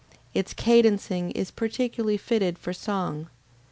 Its 0.33 0.55
cadencing 0.55 1.29
is 1.35 1.51
peculiarly 1.51 2.17
fitted 2.17 2.57
for 2.57 2.73
song. 2.73 3.29